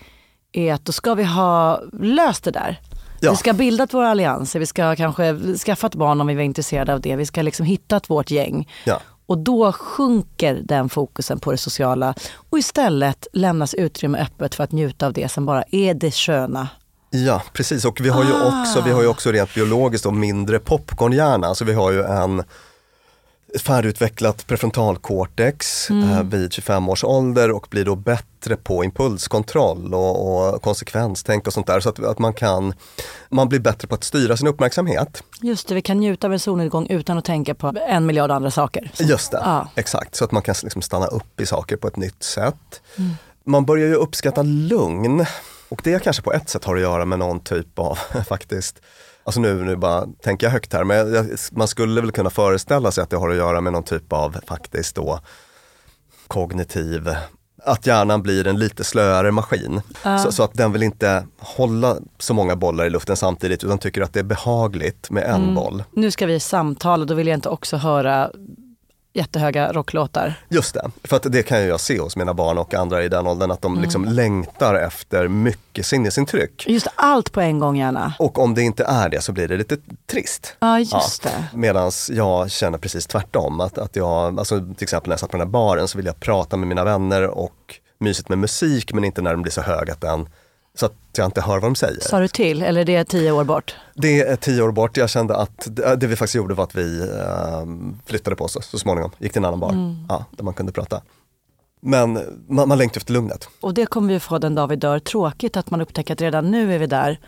är 0.52 0.75
att 0.75 0.85
då 0.85 0.92
ska 0.92 1.14
vi 1.14 1.25
ha 1.25 1.80
löst 1.92 2.45
det 2.45 2.50
där. 2.50 2.80
Ja. 3.21 3.30
Vi 3.30 3.37
ska 3.37 3.50
ha 3.50 3.57
bildat 3.57 3.95
våra 3.95 4.09
allianser, 4.09 4.61
vi 4.61 4.66
ska 4.66 4.97
kanske 4.97 5.57
skaffat 5.59 5.95
barn 5.95 6.21
om 6.21 6.26
vi 6.26 6.35
var 6.35 6.42
intresserade 6.42 6.95
av 6.95 7.00
det. 7.00 7.16
Vi 7.16 7.26
ska 7.26 7.42
liksom 7.42 7.66
hittat 7.66 8.11
vårt 8.11 8.30
gäng. 8.30 8.68
Ja. 8.85 9.00
Och 9.26 9.38
då 9.38 9.73
sjunker 9.73 10.61
den 10.64 10.88
fokusen 10.88 11.40
på 11.40 11.50
det 11.50 11.59
sociala 11.59 12.14
och 12.50 12.59
istället 12.59 13.26
lämnas 13.33 13.75
utrymme 13.75 14.18
öppet 14.18 14.54
för 14.54 14.64
att 14.64 14.73
njuta 14.73 15.07
av 15.07 15.12
det 15.12 15.28
som 15.28 15.47
bara 15.47 15.64
är 15.71 15.95
det 15.95 16.14
sköna. 16.14 16.68
Ja, 17.11 17.42
precis. 17.52 17.85
Och 17.85 18.00
vi 18.00 18.09
har 18.09 18.25
ju 18.25 18.33
också, 18.33 18.80
vi 18.85 18.90
har 18.90 19.02
ju 19.02 19.09
också 19.09 19.33
rent 19.33 19.54
biologiskt 19.54 20.04
då 20.04 20.11
mindre 20.11 20.59
popcornhjärna. 20.59 21.47
Alltså 21.47 21.64
vi 21.64 21.73
har 21.73 21.92
ju 21.92 22.02
en 22.02 22.45
färdigutvecklat 23.61 24.47
prefrontalcortex 24.47 25.90
eh, 25.90 26.23
vid 26.23 26.52
25 26.52 26.88
års 26.88 27.05
ålder 27.05 27.50
och 27.50 27.67
blir 27.71 27.85
då 27.85 27.97
bättre 27.97 28.57
på 28.57 28.85
impulskontroll 28.85 29.95
och, 29.95 30.55
och 30.55 30.62
konsekvenstänk 30.62 31.47
och 31.47 31.52
sånt 31.52 31.67
där. 31.67 31.81
Så 31.81 31.88
att, 31.88 31.99
att 32.05 32.19
man 32.19 32.35
kan, 32.35 32.75
man 33.28 33.49
blir 33.49 33.61
bättre 33.61 33.88
på 33.88 33.95
att 33.95 34.05
styra 34.05 34.37
sin 34.37 34.47
uppmärksamhet. 34.47 35.23
Just 35.43 35.69
det, 35.69 35.75
vi 35.75 35.83
kan 35.83 35.97
njuta 35.99 36.26
av 36.26 36.33
en 36.33 36.38
solnedgång 36.40 36.87
utan 36.87 37.19
att 37.19 37.25
tänka 37.25 37.55
på 37.55 37.73
en 37.88 38.07
miljard 38.07 38.31
andra 38.31 38.50
saker. 38.50 38.90
Just 39.00 39.31
det, 39.31 39.40
Ja. 39.45 39.69
exakt. 39.75 40.14
Så 40.14 40.25
att 40.25 40.33
man 40.33 40.43
kan 40.43 40.55
liksom 40.62 40.83
stanna 40.83 41.07
upp 41.07 41.40
i 41.40 41.47
saker 41.47 41.76
på 41.76 41.88
ett 41.88 41.97
nytt 41.97 42.23
sätt. 42.23 42.81
Man 43.45 43.64
börjar 43.64 43.88
ju 43.88 43.95
uppskatta 43.95 44.43
lugn 44.43 45.26
och 45.69 45.81
det 45.85 46.02
kanske 46.02 46.23
på 46.23 46.33
ett 46.33 46.49
sätt 46.49 46.64
har 46.64 46.76
att 46.76 46.83
göra 46.83 47.05
med 47.05 47.19
någon 47.19 47.40
typ 47.40 47.78
av 47.78 47.99
faktiskt 48.28 48.81
Alltså 49.28 49.40
nu, 49.40 49.64
nu 49.64 49.76
bara 49.76 50.06
tänker 50.23 50.47
jag 50.47 50.52
högt 50.52 50.73
här, 50.73 50.85
men 50.85 51.12
jag, 51.14 51.26
man 51.52 51.68
skulle 51.68 52.00
väl 52.00 52.11
kunna 52.12 52.30
föreställa 52.30 52.90
sig 52.90 53.02
att 53.02 53.11
det 53.11 53.16
har 53.16 53.30
att 53.30 53.37
göra 53.37 53.61
med 53.61 53.73
någon 53.73 53.82
typ 53.82 54.12
av 54.12 54.37
faktiskt 54.47 54.94
då 54.94 55.20
kognitiv, 56.26 57.08
att 57.64 57.87
hjärnan 57.87 58.23
blir 58.23 58.47
en 58.47 58.58
lite 58.58 58.85
slöare 58.85 59.30
maskin. 59.30 59.80
Så, 60.25 60.32
så 60.32 60.42
att 60.42 60.54
den 60.54 60.73
vill 60.73 60.82
inte 60.82 61.26
hålla 61.38 61.97
så 62.18 62.35
många 62.35 62.56
bollar 62.56 62.85
i 62.85 62.90
luften 62.90 63.16
samtidigt 63.16 63.64
utan 63.64 63.78
tycker 63.78 64.02
att 64.02 64.12
det 64.12 64.20
är 64.20 64.25
behagligt 64.25 65.11
med 65.11 65.23
en 65.23 65.54
boll. 65.54 65.85
Nu 65.92 66.11
ska 66.11 66.26
vi 66.26 66.40
samtala, 66.40 67.04
då 67.04 67.14
vill 67.14 67.26
jag 67.26 67.37
inte 67.37 67.49
också 67.49 67.76
höra 67.76 68.30
jättehöga 69.18 69.72
rocklåtar. 69.72 70.34
Just 70.48 70.75
det, 70.75 70.90
för 71.04 71.16
att 71.16 71.32
det 71.32 71.42
kan 71.42 71.60
ju 71.60 71.66
jag 71.68 71.80
se 71.80 71.98
hos 71.98 72.16
mina 72.16 72.34
barn 72.34 72.58
och 72.58 72.75
andra 72.75 73.04
i 73.04 73.08
den 73.08 73.26
åldern 73.26 73.50
att 73.50 73.62
de 73.62 73.80
liksom 73.80 74.04
längtar 74.04 74.75
efter 74.75 75.28
mycket 75.28 75.87
sinnesintryck. 75.87 76.64
Just 76.68 76.87
allt 76.94 77.32
på 77.32 77.40
en 77.40 77.58
gång 77.58 77.76
gärna. 77.76 78.14
Och 78.18 78.38
om 78.38 78.54
det 78.54 78.62
inte 78.62 78.84
är 78.84 79.08
det 79.08 79.20
så 79.20 79.32
blir 79.32 79.48
det 79.48 79.56
lite 79.56 79.76
trist. 80.06 80.56
Ja, 80.58 80.78
just 80.78 81.22
det. 81.22 81.44
Medan 81.54 81.92
jag 82.10 82.50
känner 82.50 82.78
precis 82.78 83.06
tvärtom. 83.06 83.60
Att, 83.60 83.78
att 83.78 83.96
jag, 83.96 84.38
alltså 84.38 84.60
till 84.60 84.82
exempel 84.82 85.08
när 85.08 85.12
jag 85.12 85.20
satt 85.20 85.30
på 85.30 85.37
den 85.37 85.46
här 85.46 85.52
baren 85.52 85.88
så 85.88 85.98
vill 85.98 86.06
jag 86.06 86.20
prata 86.20 86.56
med 86.56 86.68
mina 86.68 86.84
vänner 86.84 87.26
och 87.26 87.80
mysigt 87.98 88.28
med 88.28 88.38
musik 88.38 88.92
men 88.92 89.04
inte 89.04 89.22
när 89.22 89.30
den 89.30 89.42
blir 89.42 89.52
så 89.52 89.60
hög 89.60 89.90
att 89.90 90.00
den 90.00 90.28
så 90.78 90.87
att 90.87 90.94
jag 91.16 91.25
inte 91.26 91.40
hör 91.40 91.52
vad 91.61 91.62
de 91.62 91.75
säger. 91.75 92.00
Sa 92.00 92.20
du 92.20 92.28
till, 92.28 92.62
eller 92.62 92.85
det 92.85 92.97
är 92.97 93.04
tio 93.04 93.32
år 93.32 93.44
bort? 93.44 93.76
Det 93.94 94.20
är 94.20 94.37
tio 94.37 94.62
år 94.62 94.73
bort. 94.73 94.97
Jag 94.97 95.11
kände 95.11 95.37
att 95.37 95.68
det, 95.97 96.06
vi 96.06 96.16
faktiskt 96.16 96.35
gjorde 96.35 96.54
var 96.54 96.64
att 96.64 96.75
vi 96.75 97.00
eh, 97.00 97.64
flyttade 98.06 98.37
på 98.37 98.44
oss 98.44 98.56
så 98.61 98.78
småningom. 98.78 99.11
Gick 99.18 99.32
till 99.32 99.40
en 99.40 99.44
annan 99.44 99.61
bar 99.61 99.75
ja, 100.08 100.25
där 100.30 100.44
man 100.44 100.54
kunde 100.54 100.73
prata. 100.73 101.02
Men 101.80 102.12
man, 102.49 102.68
man 102.68 102.78
längtar 102.78 103.00
efter 103.00 103.12
lugnet. 103.12 103.49
Och 103.61 103.75
det 103.75 103.87
kommer 103.87 104.12
vi 104.14 104.20
få 104.20 104.38
den 104.38 104.54
dag 104.54 104.68
vi 104.68 104.76
dör. 104.76 104.98
Tråkigt 104.98 105.57
att 105.57 105.70
man 105.70 105.81
upptäcker 105.81 106.14
att 106.14 106.20
redan 106.20 106.50
nu 106.50 106.74
är 106.74 106.79
vi 106.79 106.87
där. 106.87 107.20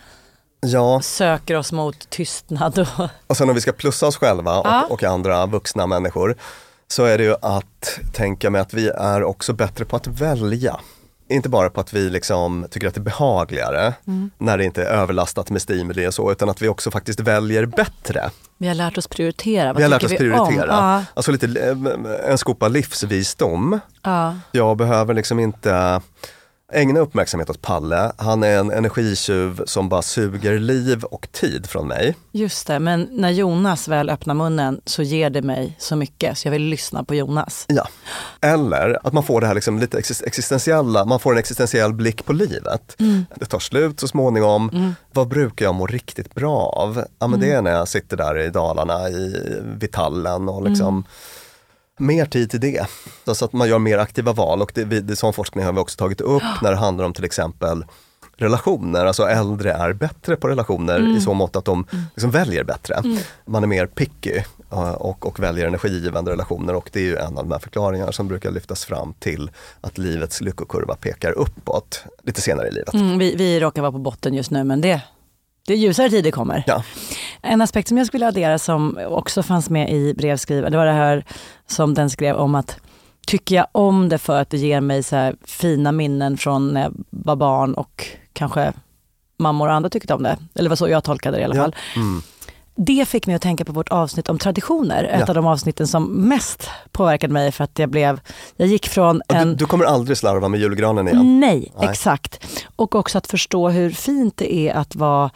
Ja, 0.61 1.01
Söker 1.03 1.57
oss 1.57 1.73
mot 1.73 2.11
tystnad 2.11 2.79
och... 2.79 3.09
och 3.27 3.37
sen 3.37 3.49
om 3.49 3.55
vi 3.55 3.61
ska 3.61 3.73
plussa 3.73 4.07
oss 4.07 4.17
själva 4.17 4.59
och, 4.59 4.67
Ja. 4.67 4.87
och 4.91 5.05
andra 5.05 5.47
vuxna 5.47 5.87
människor 5.87 6.37
så 6.89 7.05
är 7.05 7.19
det 7.19 7.25
ju 7.25 7.35
att 7.43 7.99
tänka 8.13 8.51
med 8.51 8.61
att 8.61 8.75
vi 8.75 8.89
är 8.89 9.23
också 9.25 9.53
bättre 9.53 9.85
på 9.85 9.97
att 9.97 10.07
välja. 10.07 10.81
Inte 11.31 11.49
bara 11.49 11.71
på 11.71 11.81
att 11.81 11.93
vi 11.93 12.11
liksom 12.11 12.67
tycker 12.71 12.89
att 12.89 12.95
det 12.95 13.01
är 13.01 13.03
behagligare 13.03 13.95
när 14.39 14.59
det 14.59 14.65
inte 14.65 14.83
är 14.85 14.87
överlastat 14.87 15.51
med 15.51 15.63
stimuli 15.63 16.07
och 16.07 16.15
så, 16.15 16.33
utan 16.33 16.49
att 16.51 16.63
vi 16.63 16.69
också 16.69 16.91
faktiskt 16.91 17.21
väljer 17.21 17.67
bättre. 17.67 18.31
Vi 18.59 18.69
har 18.69 18.75
lärt 18.75 18.99
oss 18.99 19.07
prioritera. 19.07 19.67
Vad 19.67 19.77
Vi 19.77 19.83
har 19.83 19.91
lärt 19.91 20.05
oss 20.05 20.13
prioritera. 20.17 20.67
Ja, 20.69 21.05
Alltså 21.15 21.33
lite 21.33 21.47
eh, 21.47 22.31
en 22.31 22.39
skopa 22.39 22.69
livsvisdom. 22.69 23.81
ja. 24.03 24.35
Jag 24.53 24.77
behöver 24.77 25.15
liksom 25.15 25.41
inte 25.41 26.01
ägna 26.73 27.01
uppmärksamhet 27.01 27.51
åt 27.51 27.63
Palle. 27.63 28.13
Han 28.17 28.43
är 28.43 28.59
en 28.59 28.71
energitjuv 28.71 29.63
som 29.67 29.89
bara 29.89 30.03
suger 30.03 30.59
liv 30.59 31.05
och 31.05 31.29
tid 31.33 31.67
från 31.67 31.89
mig. 31.89 32.17
Just 32.33 32.67
det, 32.67 32.79
men 32.79 33.09
när 33.11 33.31
Jonas 33.31 33.89
väl 33.89 34.11
öppnar 34.11 34.35
munnen 34.35 34.81
så 34.85 35.03
ger 35.03 35.31
det 35.31 35.43
mig 35.43 35.77
så 35.79 35.97
mycket 35.97 36.39
så 36.39 36.49
jag 36.49 36.53
vill 36.53 36.63
lyssna 36.63 37.05
på 37.05 37.15
Jonas. 37.15 37.65
Ja. 37.69 37.89
Eller 38.41 39.07
att 39.07 39.13
man 39.13 39.23
får 39.23 39.41
det 39.41 39.47
här 39.47 39.55
liksom 39.55 39.79
lite 39.79 39.99
exist- 39.99 40.27
existentiella, 40.27 41.05
man 41.05 41.21
får 41.21 41.33
en 41.33 41.39
existentiell 41.39 41.93
blick 41.93 42.25
på 42.25 42.33
livet. 42.33 42.97
Det 43.35 43.45
tar 43.45 43.59
slut 43.59 44.01
så 44.01 44.09
småningom. 44.09 44.95
Vad 45.13 45.29
brukar 45.29 45.65
jag 45.65 45.75
må 45.75 45.87
riktigt 45.87 46.35
bra 46.35 46.59
av? 46.77 47.05
Ja 47.19 47.27
men 47.27 47.41
det 47.41 47.53
är 47.53 47.63
när 47.63 47.71
jag 47.71 47.89
sitter 47.89 48.17
där 48.17 48.39
i 48.39 48.51
Dalarna 48.51 49.09
i 49.09 49.37
Vitallen 49.81 50.49
och 50.49 50.71
liksom 50.71 51.05
mer 52.01 52.27
tid 52.27 52.51
till 52.51 52.61
det. 52.61 52.87
Så 53.25 53.35
så 53.35 53.45
att 53.45 53.53
man 53.53 53.69
gör 53.69 53.79
mer 53.79 53.99
aktiva 53.99 54.33
val 54.33 54.63
och 54.63 54.73
det, 54.75 54.85
det, 54.85 55.17
sån 55.17 55.33
forskning 55.33 55.65
har 55.65 55.73
vi 55.73 55.79
också 55.79 55.97
tagit 55.97 56.21
upp 56.21 56.43
när 56.63 56.71
det 56.71 56.77
handlar 56.77 57.05
om 57.05 57.13
till 57.13 57.25
exempel 57.25 57.85
relationer, 58.37 59.07
alltså 59.07 59.29
äldre 59.29 59.73
är 59.73 59.93
bättre 59.93 60.37
på 60.37 60.49
relationer 60.49 61.17
i 61.17 61.21
så 61.21 61.35
mått 61.35 61.57
att 61.57 61.65
de 61.65 61.87
liksom 62.15 62.31
väljer 62.31 62.65
bättre. 62.65 63.03
Man 63.45 63.63
är 63.63 63.67
mer 63.67 63.87
picky 63.87 64.43
eh, 64.73 64.93
och, 64.93 65.27
och 65.27 65.41
väljer 65.41 65.67
energigivande 65.67 66.31
relationer 66.31 66.75
och 66.75 66.91
det 66.93 67.01
är 67.01 67.05
ju 67.05 67.17
en 67.17 67.39
av 67.39 67.45
de 67.45 67.53
här 67.53 67.59
förklaringarna 67.59 68.13
som 68.13 68.29
brukar 68.29 68.51
lyftas 68.51 68.85
fram 68.85 69.15
till 69.19 69.51
att 69.81 69.99
livets 69.99 70.41
lyckokurva 70.41 70.95
pekar 70.95 71.33
uppåt 71.33 72.05
lite 72.23 72.41
senare 72.41 72.69
i 72.69 72.73
livet. 72.73 72.95
Mm, 72.95 73.19
vi, 73.19 73.37
vi 73.37 73.61
råkar 73.61 73.83
vara 73.83 73.93
på 73.93 73.99
botten 73.99 74.35
just 74.35 74.51
nu 74.51 74.65
men 74.65 74.81
det, 74.81 75.03
det 75.67 75.75
ljusare 75.77 76.11
tider 76.11 76.31
kommer. 76.31 76.65
Ja. 76.67 76.83
En 77.43 77.61
aspekt 77.61 77.89
som 77.89 77.99
jag 77.99 78.07
skulle 78.07 78.27
addera 78.29 78.59
som 78.59 78.99
också 79.09 79.43
fanns 79.43 79.71
med 79.71 79.91
i 79.93 80.15
brevskrivaren, 80.15 80.73
det 80.73 80.79
var 80.79 80.87
det 80.87 80.93
här 80.93 81.25
som 81.67 81.95
den 81.95 82.11
skrev 82.11 82.37
om 82.37 82.55
att 82.55 82.77
tycker 83.27 83.55
jag 83.57 83.67
om 83.73 84.09
det 84.09 84.19
för 84.19 84.41
att 84.41 84.51
det 84.51 84.59
ger 84.59 84.81
mig 84.81 85.03
så 85.03 85.33
fina 85.45 85.93
minnen 85.93 86.37
från 86.37 86.69
när 86.69 86.83
jag 86.83 86.93
var 87.11 87.37
barn 87.37 87.75
och 87.75 88.07
kanske 88.33 88.73
mammor 89.39 89.69
och 89.69 89.75
andra 89.75 89.91
tyckte 89.91 90.15
om 90.15 90.23
det. 90.23 90.37
Eller 90.55 90.63
det 90.63 90.69
var 90.69 90.77
så 90.77 90.89
jag 90.89 91.05
tolkade 91.05 91.37
det 91.37 91.41
i 91.41 91.45
alla 91.45 91.57
Ja. 91.57 91.63
fall. 91.63 91.75
Det 92.87 93.09
fick 93.09 93.27
mig 93.27 93.37
att 93.37 93.43
tänka 93.43 93.65
på 93.65 93.73
vårt 93.73 93.89
avsnitt 93.89 94.29
om 94.29 94.39
traditioner. 94.39 95.05
Ett 95.05 95.21
Ja. 95.21 95.27
av 95.29 95.35
de 95.35 95.47
avsnitten 95.47 95.87
som 95.87 96.05
mest 96.29 96.69
påverkade 96.93 97.33
mig 97.33 97.53
för 97.53 97.65
att 97.65 97.79
jag 97.79 97.89
blev, 97.91 98.21
jag 98.57 98.69
gick 98.69 98.89
från 98.89 99.23
en... 99.29 99.49
Du, 99.49 99.55
du 99.55 99.67
kommer 99.67 99.85
aldrig 99.85 100.17
slarva 100.19 100.49
med 100.49 100.61
julgranen 100.61 101.09
igen. 101.09 101.41
Nej, 101.41 101.73
Nej. 101.79 101.89
exakt. 101.91 102.41
Och 102.77 102.95
också 102.95 103.19
att 103.19 103.27
förstå 103.27 103.69
hur 103.69 103.91
fint 103.91 104.37
det 104.37 104.55
är 104.55 104.75
att 104.75 104.95
vara 104.95 105.31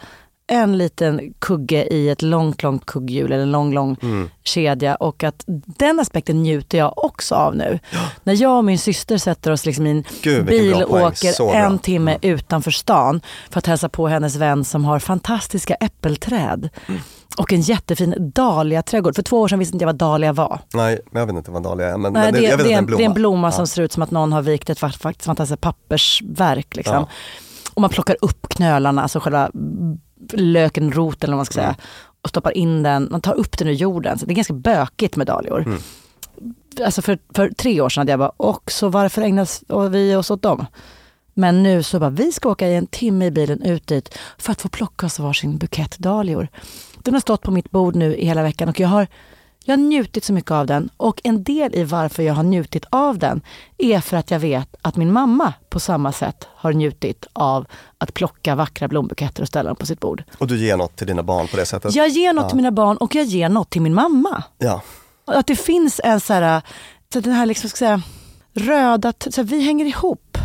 en 0.47 0.77
liten 0.77 1.33
kugge 1.39 1.83
i 1.93 2.09
ett 2.09 2.21
långt, 2.21 2.63
långt 2.63 2.85
kugghjul 2.85 3.31
eller 3.31 3.43
en 3.43 3.51
lång, 3.51 3.73
lång 3.73 3.97
Mm. 4.01 4.29
kedja. 4.43 4.95
Och 4.95 5.23
att 5.23 5.43
den 5.77 5.99
aspekten 5.99 6.43
njuter 6.43 6.77
jag 6.77 7.05
också 7.05 7.35
av 7.35 7.55
nu. 7.55 7.79
När 8.23 8.41
jag 8.41 8.57
och 8.57 8.65
min 8.65 8.79
syster 8.79 9.17
sätter 9.17 9.51
oss 9.51 9.65
liksom 9.65 9.87
i 9.87 9.91
en 9.91 10.03
Gud, 10.21 10.45
bil 10.45 10.73
och 10.83 11.01
åker. 11.01 11.41
Mm. 11.41 11.65
en 11.65 11.79
timme 11.79 12.17
utanför 12.21 12.71
stan 12.71 13.21
för 13.49 13.57
att 13.59 13.65
hälsa 13.67 13.89
på 13.89 14.07
hennes 14.07 14.35
vän 14.35 14.65
som 14.65 14.85
har 14.85 14.99
fantastiska 14.99 15.75
äppelträd. 15.75 16.69
Mm. 16.87 17.01
Och 17.37 17.53
en 17.53 17.61
jättefin 17.61 18.31
dahlia-trädgård. 18.35 19.15
För 19.15 19.21
två 19.23 19.41
år 19.41 19.47
sedan 19.47 19.59
visste 19.59 19.75
inte 19.75 19.83
jag 19.83 19.87
vad 19.87 19.95
dahlia 19.95 20.33
var. 20.33 20.59
Nej, 20.73 20.99
men 21.11 21.19
jag 21.19 21.27
vet 21.27 21.35
inte 21.35 21.51
vad 21.51 21.63
dahlia 21.63 21.87
är. 21.93 21.97
Men, 21.97 22.13
Nej, 22.13 22.23
men 22.23 22.33
det, 22.33 22.47
jag 22.47 22.57
vet 22.57 22.65
det, 22.67 22.73
är 22.73 22.77
en, 22.77 22.85
det 22.85 23.03
är 23.03 23.05
en 23.05 23.13
blomma 23.13 23.47
Ja. 23.47 23.51
som 23.51 23.67
ser 23.67 23.81
ut 23.81 23.91
som 23.91 24.03
att 24.03 24.11
någon 24.11 24.33
har 24.33 24.41
vikt 24.41 24.69
ett 24.69 24.79
fantastiskt 24.79 25.61
pappersverk. 25.61 26.75
Liksom. 26.75 26.95
Ja. 26.95 27.07
Och 27.73 27.81
man 27.81 27.89
plockar 27.89 28.17
upp 28.21 28.49
knölarna, 28.49 29.01
alltså 29.01 29.19
själva 29.19 29.49
löken, 30.33 30.91
roten 30.91 31.27
eller 31.27 31.33
vad 31.33 31.37
man 31.39 31.45
ska 31.45 31.61
Mm. 31.61 31.73
säga. 31.73 31.85
Och 32.21 32.29
stoppar 32.29 32.57
in 32.57 32.83
den, 32.83 33.07
man 33.11 33.21
tar 33.21 33.33
upp 33.33 33.57
den 33.57 33.67
ur 33.67 33.71
jorden. 33.73 34.19
Så 34.19 34.25
det 34.25 34.33
är 34.33 34.35
ganska 34.35 34.53
bökigt 34.53 35.15
med 35.15 35.27
dahlior. 35.27 35.61
Mm. 35.61 35.79
Alltså 36.85 37.01
för, 37.01 37.17
för 37.35 37.49
tre 37.49 37.81
år 37.81 37.89
sedan 37.89 38.01
hade 38.01 38.11
jag 38.11 38.19
bara, 38.19 38.31
och 38.37 38.71
så 38.71 38.89
varför 38.89 39.21
ägnar 39.21 39.89
vi 39.89 40.15
oss 40.15 40.31
åt 40.31 40.41
dem? 40.41 40.65
Men 41.33 41.63
nu 41.63 41.83
så 41.83 41.99
bara, 41.99 42.09
vi 42.09 42.31
ska 42.31 42.49
åka 42.49 42.67
i 42.67 42.75
en 42.75 42.87
timme 42.87 43.25
i 43.25 43.31
bilen 43.31 43.61
ut 43.61 43.87
dit 43.87 44.17
för 44.37 44.51
att 44.51 44.61
få 44.61 44.69
plocka 44.69 45.05
oss 45.05 45.19
varsin 45.19 45.57
bukett 45.57 45.97
dahlior. 45.97 46.47
Den 47.05 47.13
har 47.13 47.21
stått 47.21 47.41
på 47.41 47.51
mitt 47.51 47.71
bord 47.71 47.95
nu 47.95 48.15
i 48.15 48.25
hela 48.25 48.43
veckan 48.43 48.69
och 48.69 48.79
jag 48.79 48.87
har 48.87 49.07
Jag 49.67 49.73
har 49.73 49.83
njutit 49.83 50.23
så 50.23 50.33
mycket 50.33 50.51
av 50.51 50.65
den 50.65 50.89
och 50.97 51.21
en 51.23 51.43
del 51.43 51.75
i 51.75 51.83
varför 51.83 52.23
jag 52.23 52.33
har 52.33 52.43
njutit 52.43 52.85
av 52.89 53.17
den 53.17 53.41
är 53.77 53.99
för 53.99 54.17
att 54.17 54.31
jag 54.31 54.39
vet 54.39 54.75
att 54.81 54.95
min 54.95 55.11
mamma 55.11 55.53
på 55.69 55.79
samma 55.79 56.11
sätt 56.11 56.47
har 56.55 56.73
njutit 56.73 57.27
av 57.33 57.65
att 57.97 58.13
plocka 58.13 58.55
vackra 58.55 58.87
blombuketter 58.87 59.41
och 59.41 59.47
ställa 59.47 59.69
dem 59.69 59.75
på 59.75 59.85
sitt 59.85 59.99
bord. 59.99 60.23
Och 60.37 60.47
du 60.47 60.57
ger 60.57 60.77
något 60.77 60.95
till 60.95 61.07
dina 61.07 61.23
barn 61.23 61.47
på 61.47 61.57
det 61.57 61.65
sättet? 61.65 61.95
Jag 61.95 62.07
ger 62.09 62.33
något 62.33 62.49
till 62.49 62.57
mina 62.57 62.71
barn 62.71 62.97
och 62.97 63.15
jag 63.15 63.25
ger 63.25 63.49
något 63.49 63.69
till 63.69 63.81
min 63.81 63.93
mamma. 63.93 64.43
Ja. 64.57 64.81
Att 65.25 65.47
det 65.47 65.55
finns 65.55 66.01
en 66.03 66.19
så 66.19 66.33
här, 66.33 66.61
så 67.13 67.19
den 67.19 67.33
här 67.33 67.45
liksom, 67.45 67.69
ska 67.69 67.77
säga, 67.77 68.01
röda, 68.53 69.13
så 69.29 69.41
här, 69.41 69.43
vi 69.43 69.61
hänger 69.65 69.85
ihop. 69.85 70.37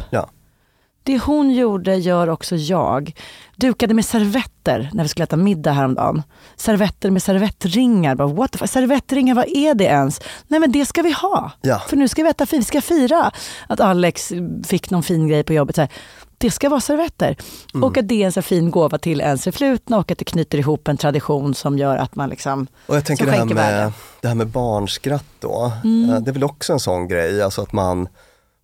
Det 1.03 1.19
hon 1.19 1.51
gjorde 1.51 1.97
gör 1.97 2.29
också 2.29 2.57
jag. 2.57 3.13
Dukade 3.57 3.95
med 3.95 4.05
servetter 4.05 4.91
när 4.93 5.03
vi 5.03 5.09
skulle 5.09 5.25
äta 5.25 5.37
middag 5.37 5.73
häromdagen. 5.73 6.23
Servetter 6.57 7.11
med 7.11 7.23
servettringar. 7.23 8.15
Bara, 8.15 8.29
what 8.29 8.53
the? 8.53 8.69
Servettringar, 8.69 9.35
vad 9.35 9.49
är 9.49 9.75
det 9.75 9.85
ens? 9.85 10.21
Nej 10.49 10.61
men 10.61 10.73
det 10.73 10.87
ska 10.87 11.03
vi 11.03 11.13
ha. 11.13 11.53
Ja. 11.61 11.79
För 11.89 11.97
nu 11.97 12.09
ska 12.09 12.23
vi 12.23 12.29
äta 12.29 12.47
vi 12.51 12.65
ska 12.65 12.81
fira 12.81 13.31
att 13.67 13.81
Alex 13.81 14.33
fick 14.67 14.91
någon 14.91 15.03
fin 15.03 15.29
grej 15.29 15.45
på 15.45 15.53
jobbet. 15.53 15.77
Så 15.77 15.81
här, 15.81 15.91
det 16.39 16.51
ska 16.51 16.69
vara 16.69 16.81
servetter. 16.81 17.37
Mm. 17.75 17.85
Och 17.85 17.99
att 17.99 18.09
det 18.09 18.23
är 18.23 18.27
en 18.27 18.33
så 18.33 18.43
fin 18.43 18.71
gåva 18.71 18.99
till 18.99 19.21
ens 19.21 19.45
förflutna 19.45 19.99
och 19.99 20.11
att 20.11 20.19
det 20.19 20.25
knyter 20.25 20.59
ihop 20.59 20.89
en 20.89 20.97
tradition 20.97 21.55
som 21.55 21.79
gör 21.79 21.97
att 21.97 22.15
man 22.15 22.29
liksom 22.29 22.67
Och 22.87 22.97
jag 22.97 23.05
tänker 23.05 23.27
det 23.27 23.33
här, 23.33 23.45
med, 23.45 23.93
det 24.21 24.29
här 24.29 24.35
med 24.35 24.47
barnskratt 24.47 25.25
då. 25.41 25.73
Mm. 25.85 26.11
Eh, 26.11 26.21
Det 26.21 26.31
är 26.31 26.33
väl 26.33 26.45
också 26.45 26.73
en 26.73 26.81
sån 26.81 27.09
grej, 27.09 27.43
alltså 27.43 27.63
att 27.63 27.73
man 27.73 28.09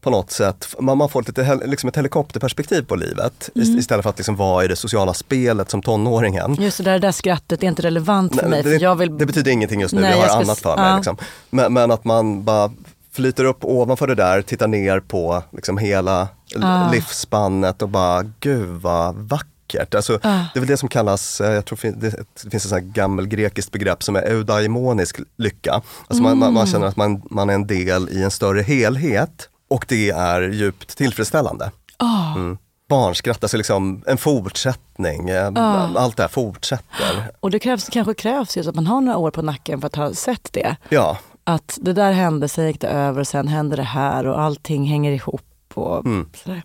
på 0.01 0.11
något 0.11 0.31
sätt, 0.31 0.75
man, 0.81 1.09
får 1.09 1.23
lite, 1.23 1.61
liksom 1.67 1.89
ett 1.89 1.97
helikopterperspektiv 1.97 2.83
på 2.83 2.97
livet 2.97 3.51
Mm. 3.57 3.79
istället 3.79 4.03
för 4.03 4.11
att 4.11 4.19
liksom 4.19 4.37
vara 4.37 4.65
i 4.65 4.69
det 4.69 4.77
sociala 4.77 5.15
spelet 5.15 5.71
som 5.71 5.83
tonåringen. 5.83 6.55
Just 6.61 6.79
det 6.79 6.85
där, 6.85 6.93
det 6.93 6.99
där 6.99 7.13
skrattet 7.13 7.63
är 7.63 7.67
inte 7.67 7.83
relevant 7.83 8.35
för 8.35 8.49
Nej, 8.49 8.63
mig. 8.65 8.73
det, 8.79 8.81
för 8.81 8.95
vill... 8.95 9.19
det 9.19 9.27
betyder 9.27 9.51
ingenting 9.51 9.81
just 9.81 9.95
nu, 9.95 10.01
Nej, 10.01 10.11
jag 10.11 10.19
har 10.19 10.27
jag 10.27 10.43
annat 10.43 10.59
för 10.59 10.77
mig. 10.77 10.89
ja. 10.91 10.97
Liksom. 10.97 11.17
Men, 11.51 11.73
men 11.73 11.91
att 11.91 12.05
man 12.05 12.45
bara 12.45 12.71
flyter 13.13 13.45
upp 13.45 13.65
ovanför 13.65 14.07
det 14.07 14.15
där, 14.15 14.43
tittar 14.43 14.69
ner 14.69 15.01
på 15.01 15.43
liksom 15.53 15.79
hela 15.79 16.29
Ah. 16.63 16.91
livsspannet 16.93 17.83
och 17.83 17.89
bara, 17.89 18.23
gud 18.41 18.69
vad 18.69 19.15
vackert. 19.15 19.95
Alltså, 19.95 20.15
Ah. 20.23 20.39
Det 20.55 20.59
är 20.59 20.61
väl 20.61 20.69
det 20.69 20.77
som 20.77 20.89
kallas, 20.89 21.41
eh, 21.41 21.53
jag 21.53 21.65
tror 21.65 21.79
det 21.97 22.11
det 22.45 22.51
finns 22.51 22.73
ett 22.73 22.83
gammel-grekiskt 22.85 23.73
begrepp 23.73 24.03
som 24.03 24.17
är 24.17 24.23
eudaimonisk 24.23 25.17
lycka. 25.39 25.73
Alltså 26.09 26.23
man, 26.23 26.39
man, 26.39 26.53
man 26.53 26.63
Mm. 26.63 26.67
känner 26.73 26.87
att 26.87 26.97
man, 26.97 27.23
man 27.31 27.51
är 27.51 27.55
en 27.55 27.67
del 27.67 28.09
i 28.09 28.23
en 28.23 28.31
större 28.31 28.63
helhet 28.63 29.49
och 29.69 29.85
det 29.89 30.11
är 30.11 30.41
djupt 30.43 30.97
tillfredsställande. 30.97 31.71
Ah. 31.97 32.35
Mm. 32.35 32.59
Barnskratt, 32.89 33.45
alltså 33.45 33.57
liksom 33.57 34.03
en 34.07 34.19
fortsättning, 34.19 35.31
Ah. 35.31 35.89
allt 35.97 36.17
det 36.17 36.23
här 36.23 36.29
fortsätter. 36.29 37.31
Och 37.41 37.51
det 37.51 37.59
krävs, 37.59 37.89
kanske 37.93 38.15
krävs 38.15 38.57
just 38.57 38.69
att 38.69 38.75
man 38.75 38.87
har 38.87 39.01
några 39.01 39.19
år 39.19 39.31
på 39.31 39.43
nacken 39.43 39.81
för 39.81 39.87
att 39.87 39.97
ha 39.97 40.15
sett 40.15 40.53
det. 40.53 40.77
Ja, 40.89 41.19
Att 41.45 41.79
det 41.83 41.93
där 41.93 42.13
hände, 42.13 42.49
sen 42.49 42.67
gick 42.67 42.81
det 42.81 42.89
över, 42.89 43.25
sen 43.25 43.49
hände 43.49 43.77
det 43.77 43.83
här 43.83 44.27
och 44.27 44.41
allting 44.41 44.85
hänger 44.87 45.13
ihop. 45.13 45.43
Och 45.75 46.05
Mm. 46.07 46.29
sådär. 46.45 46.63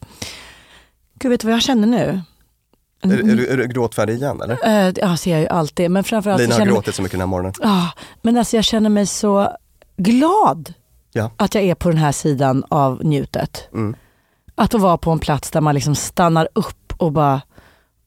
Gud, 1.20 1.32
vet 1.32 1.42
du 1.42 1.48
vad 1.48 1.54
jag 1.56 1.62
känner 1.62 1.88
nu? 1.88 2.22
är, 3.04 3.10
är, 3.12 3.36
du, 3.36 3.48
är 3.48 3.58
du 3.58 3.68
gråtfärdig 3.68 4.14
igen 4.14 4.42
eller? 4.42 4.88
Eh, 4.88 4.94
ja, 4.98 5.18
ser 5.18 5.32
jag 5.32 5.40
ju 5.42 5.48
alltid. 5.48 5.92
Men 5.92 6.04
framförallt 6.04 6.42
Lina 6.42 6.56
har 6.56 6.66
gråtit 6.66 6.96
så 6.96 7.02
mycket 7.02 7.12
den 7.14 7.22
här 7.22 7.28
morgonen. 7.28 7.54
Ja, 7.62 7.92
men 8.22 8.38
alltså 8.38 8.56
jag 8.56 8.66
känner 8.66 8.90
mig 8.90 9.06
så 9.08 9.52
glad 9.98 10.74
Ja. 11.12 11.32
att 11.38 11.56
jag 11.56 11.64
är 11.64 11.76
på 11.76 11.90
den 11.90 11.98
här 11.98 12.12
sidan 12.12 12.64
av 12.70 13.06
njutet. 13.06 13.70
Mm. 13.74 13.96
Att 14.56 14.74
vara 14.74 14.98
på 14.98 15.12
en 15.12 15.20
plats 15.20 15.52
där 15.52 15.62
man 15.62 15.76
liksom 15.76 15.96
stannar 15.96 16.50
upp 16.54 16.94
och 16.98 17.12
bara, 17.12 17.42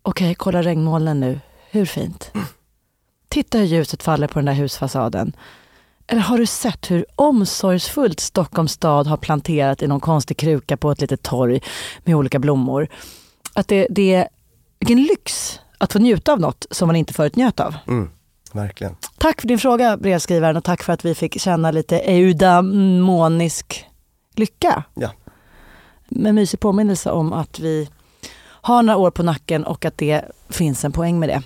okej, 0.03 0.35
kolla 0.35 0.63
regnmolnen 0.63 1.21
nu. 1.21 1.41
Hur 1.71 1.87
fint? 1.87 2.33
Titta 3.29 3.59
hur 3.59 3.65
ljuset 3.65 4.03
faller 4.03 4.27
på 4.27 4.39
den 4.39 4.47
där 4.47 4.53
husfasaden. 4.53 5.37
Eller 6.07 6.21
har 6.21 6.39
du 6.39 6.47
sett 6.47 6.91
hur 6.91 7.07
omsorgsfullt 7.15 8.21
Stockholms 8.21 8.73
stad 8.73 9.07
har 9.07 9.17
planterat 9.17 9.83
i 9.83 9.87
någon 9.87 10.01
konstig 10.01 10.37
kruka 10.37 10.77
på 10.77 10.91
ett 10.91 11.01
litet 11.01 11.23
torg 11.23 11.61
med 12.05 12.17
olika 12.17 12.39
blommor? 12.39 12.89
Att 13.55 13.69
det, 13.69 13.87
det 13.91 14.15
är, 14.15 14.29
vilken 14.79 15.03
lyx 15.03 15.61
att 15.79 15.93
få 15.93 15.99
njuta 15.99 16.33
av 16.33 16.41
något 16.41 16.67
som 16.71 16.87
man 16.87 16.97
inte 16.97 17.15
förut 17.15 17.37
njöt 17.37 17.61
av. 17.61 17.75
Mm. 17.87 18.11
Verkligen. 18.53 18.97
Tack 19.25 19.41
för 19.41 19.49
din 19.49 19.59
fråga 19.59 19.97
brevskrivaren 19.97 20.57
och 20.57 20.65
tack 20.65 20.83
för 20.83 20.93
att 20.93 21.05
vi 21.05 21.15
fick 21.15 21.41
känna 21.41 21.71
lite 21.71 21.99
eudamonisk 21.99 23.85
lycka. 24.35 24.85
Ja. 24.95 25.11
Med 26.09 26.35
mysig 26.35 26.61
påminnelse 26.61 27.11
om 27.11 27.33
att 27.33 27.59
vi 27.59 27.89
har 28.47 28.83
några 28.83 28.99
år 28.99 29.11
på 29.11 29.23
nacken 29.23 29.65
och 29.65 29.85
att 29.85 29.99
det 29.99 30.25
finns 30.49 30.85
en 30.85 30.93
poäng 30.93 31.19
med 31.19 31.29
det. 31.29 31.43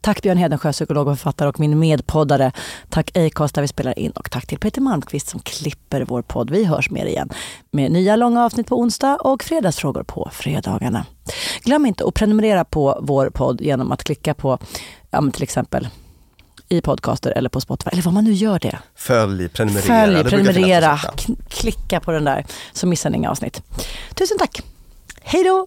Tack 0.00 0.22
Björn 0.22 0.36
Hedensjö, 0.36 0.72
psykolog 0.72 1.08
och 1.08 1.18
författare 1.18 1.48
och 1.48 1.60
min 1.60 1.78
medpoddare. 1.78 2.52
Tack 2.88 3.16
Acast 3.16 3.54
där 3.54 3.62
vi 3.62 3.68
spelar 3.68 3.98
in 3.98 4.10
och 4.10 4.30
tack 4.30 4.46
till 4.46 4.58
Peter 4.58 4.80
Malmqvist 4.80 5.28
som 5.28 5.40
klipper 5.40 6.04
vår 6.08 6.22
podd. 6.22 6.50
Vi 6.50 6.64
hörs 6.64 6.90
mer 6.90 7.06
igen 7.06 7.28
med 7.70 7.92
nya 7.92 8.16
långa 8.16 8.44
avsnitt 8.44 8.66
på 8.66 8.80
onsdag 8.80 9.16
och 9.16 9.42
fredagsfrågor 9.42 10.02
på 10.02 10.30
fredagarna. 10.32 11.06
Glöm 11.62 11.86
inte 11.86 12.04
att 12.04 12.14
prenumerera 12.14 12.64
på 12.64 13.00
vår 13.02 13.30
podd 13.30 13.60
genom 13.60 13.92
att 13.92 14.04
klicka 14.04 14.34
på 14.34 14.58
ja, 15.10 15.30
till 15.32 15.42
exempel 15.42 15.88
i 16.72 16.80
podcaster 16.80 17.30
eller 17.30 17.48
på 17.48 17.60
Spotify, 17.60 17.90
eller 17.92 18.02
vad 18.02 18.14
man 18.14 18.24
nu 18.24 18.32
gör 18.32 18.58
det. 18.58 18.78
Följ, 18.94 19.48
prenumerera. 19.48 19.82
Följ, 19.82 20.24
prenumerera, 20.24 21.00
klicka 21.48 22.00
på 22.00 22.12
den 22.12 22.24
där 22.24 22.44
så 22.72 22.86
missar 22.86 23.10
ni 23.10 23.16
inga 23.16 23.30
avsnitt. 23.30 23.62
Tusen 24.14 24.38
tack! 24.38 24.62
Hej 25.22 25.44
då! 25.44 25.66